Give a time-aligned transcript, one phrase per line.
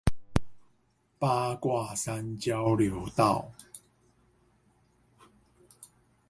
[1.19, 3.51] 八卦山交流道